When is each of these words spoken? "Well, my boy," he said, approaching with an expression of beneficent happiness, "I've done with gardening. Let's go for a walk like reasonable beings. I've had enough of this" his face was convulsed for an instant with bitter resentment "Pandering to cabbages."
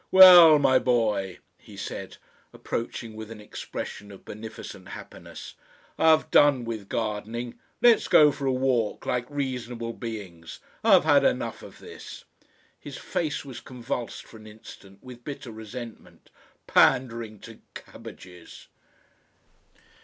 "Well, 0.09 0.57
my 0.57 0.79
boy," 0.79 1.37
he 1.59 1.77
said, 1.77 2.17
approaching 2.53 3.13
with 3.15 3.29
an 3.29 3.39
expression 3.39 4.11
of 4.11 4.25
beneficent 4.25 4.87
happiness, 4.89 5.53
"I've 5.95 6.31
done 6.31 6.65
with 6.65 6.89
gardening. 6.89 7.59
Let's 7.83 8.07
go 8.07 8.31
for 8.31 8.47
a 8.47 8.51
walk 8.51 9.05
like 9.05 9.27
reasonable 9.29 9.93
beings. 9.93 10.59
I've 10.83 11.03
had 11.05 11.23
enough 11.23 11.61
of 11.61 11.77
this" 11.77 12.25
his 12.79 12.97
face 12.97 13.45
was 13.45 13.59
convulsed 13.59 14.25
for 14.25 14.37
an 14.37 14.47
instant 14.47 15.03
with 15.03 15.23
bitter 15.23 15.51
resentment 15.51 16.31
"Pandering 16.65 17.37
to 17.41 17.59
cabbages." 17.75 18.69